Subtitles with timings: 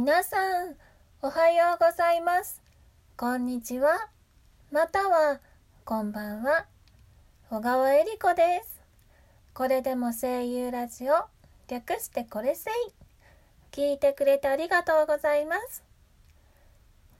[0.00, 0.76] 皆さん、
[1.22, 2.62] おはようございます。
[3.16, 4.10] こんにちは。
[4.70, 5.40] または、
[5.84, 6.66] こんばんは。
[7.50, 8.80] 小川恵理子です。
[9.54, 11.14] これでも声優ラジオ、
[11.66, 12.74] 略してこれせい。
[13.72, 15.82] 聞いてくれてありがとうございます。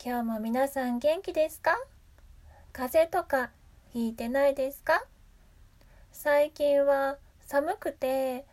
[0.00, 1.76] 今日も皆さん元気ですか？
[2.72, 3.50] 風邪とか
[3.92, 5.04] ひいてないですか？
[6.12, 8.44] 最近は寒くて、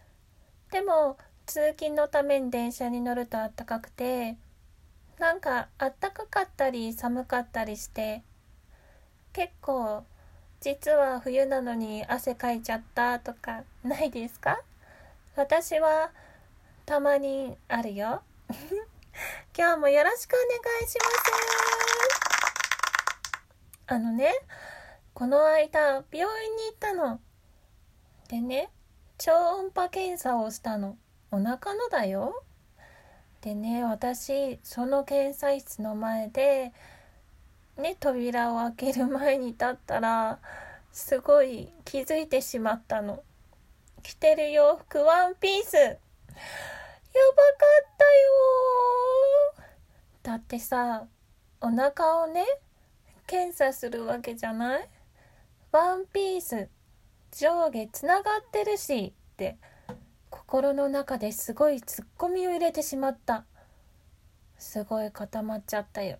[0.72, 1.16] でも
[1.46, 4.36] 通勤のために電車に乗るとあったかくて
[5.20, 8.24] なんかあったかかったり寒かったりして
[9.32, 10.04] 結構
[10.60, 14.60] 実は冬なのに汗かいちゃったとかないですか？
[15.36, 16.10] 私は
[16.86, 18.24] たまにあるよ。
[19.56, 20.48] 今日もよろしくお願
[20.84, 21.16] いします。
[23.88, 24.34] あのね
[25.14, 27.20] この間病院に行ったの。
[28.30, 28.72] でね
[29.18, 30.98] 超音波検査をしたの。
[31.36, 32.44] お腹のだよ。
[33.42, 36.72] でね私その検査室の前で
[37.78, 40.40] ね扉を開ける前に立ったら
[40.94, 43.22] すごい気づいてしまったの。
[44.02, 45.76] 着てる洋服ワンピース。
[45.76, 46.00] やばか
[47.84, 48.06] った
[49.66, 49.66] よ。
[50.24, 51.06] だってさ
[51.60, 52.46] お腹をね
[53.28, 54.90] 検査するわけじゃない？
[55.74, 56.70] ワンピース
[57.32, 59.58] 上下つながってるしって。
[60.56, 63.44] 心の中ですごいツッコミを入れてしまった。
[64.58, 66.18] すごい固まっちゃったよ。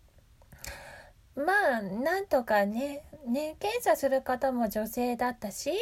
[1.36, 5.74] まあなんとかねね検査する方も女性だったし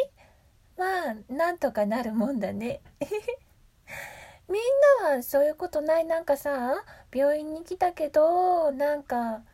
[0.76, 2.80] まあなんとかなるもんだね。
[4.48, 4.62] みん
[5.04, 6.04] なはそういうことない。
[6.06, 6.82] なんかさ
[7.14, 9.44] 病院に来たけどなんか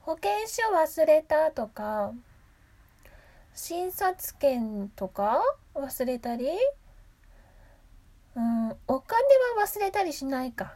[0.00, 2.14] 保険証忘れたとか
[3.52, 5.42] 診察券とか
[5.74, 6.48] 忘れたり
[8.38, 9.18] うんお金
[9.58, 10.74] は忘れたりしないか。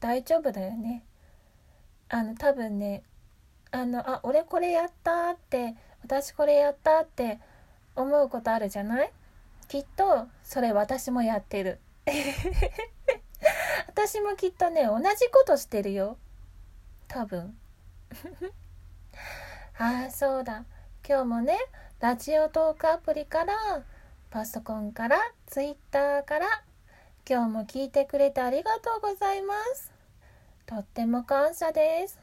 [0.00, 1.04] 大丈夫だよね。
[2.08, 3.02] あの多分ね
[3.70, 7.38] あのあ俺これやったって私これやったって
[7.94, 9.12] 思うことあるじゃない？
[9.68, 11.80] きっとそれ私もやってる。
[13.88, 16.16] 私もきっとね同じことしてるよ。
[17.08, 17.56] 多分。
[19.78, 20.64] ああそうだ。
[21.06, 21.58] 今日もね
[22.00, 23.54] ラジオトークアプリから
[24.30, 26.46] パソコンからツイッターから
[27.28, 29.92] 今日も聞いてくれてありがとうございます。
[30.66, 32.18] とっても感謝です。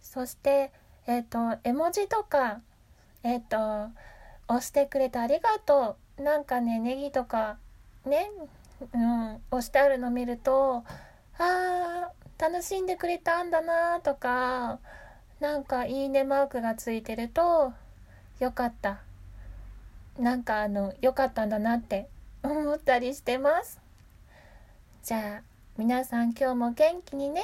[0.00, 0.72] そして
[1.06, 2.60] えっ、と絵文字とか
[3.22, 3.56] えっ、と
[4.48, 6.22] 押してくれてありがとう。
[6.22, 7.58] なんかねネギとか
[8.06, 8.30] ね
[8.94, 10.82] うん押してあるの見ると
[11.38, 14.78] あー楽しんでくれたんだなとか
[15.40, 17.74] なんかいいねマークがついてると
[18.40, 19.00] よかった。
[20.18, 22.08] なんかあの良かったんだなって
[22.42, 23.87] 思ったりしてます。
[25.08, 25.42] じゃあ
[25.78, 27.40] 皆さん今日も元気にね。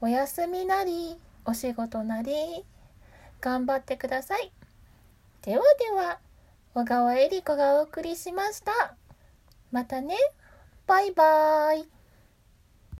[0.00, 2.32] お休みなりお仕事なり
[3.40, 4.50] 頑張ってください。
[5.40, 6.18] ではでは
[6.74, 8.96] 小川恵理子がお送りしました。
[9.70, 10.16] またね。
[10.88, 11.95] バイバーイ。